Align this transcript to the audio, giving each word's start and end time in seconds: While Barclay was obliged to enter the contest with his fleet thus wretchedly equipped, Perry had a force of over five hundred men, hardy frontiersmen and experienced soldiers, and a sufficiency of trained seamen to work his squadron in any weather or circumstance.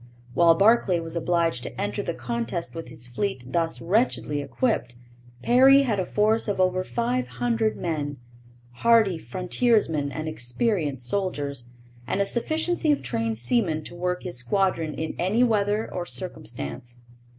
While 0.33 0.55
Barclay 0.55 0.99
was 0.99 1.15
obliged 1.15 1.61
to 1.61 1.79
enter 1.79 2.01
the 2.01 2.15
contest 2.15 2.73
with 2.73 2.87
his 2.87 3.07
fleet 3.07 3.43
thus 3.45 3.79
wretchedly 3.79 4.41
equipped, 4.41 4.95
Perry 5.43 5.83
had 5.83 5.99
a 5.99 6.07
force 6.07 6.47
of 6.47 6.59
over 6.59 6.83
five 6.83 7.27
hundred 7.27 7.77
men, 7.77 8.17
hardy 8.77 9.19
frontiersmen 9.19 10.11
and 10.11 10.27
experienced 10.27 11.07
soldiers, 11.07 11.65
and 12.07 12.19
a 12.19 12.25
sufficiency 12.25 12.91
of 12.91 13.03
trained 13.03 13.37
seamen 13.37 13.83
to 13.83 13.93
work 13.95 14.23
his 14.23 14.39
squadron 14.39 14.95
in 14.95 15.13
any 15.19 15.43
weather 15.43 15.87
or 15.93 16.07
circumstance. 16.07 16.97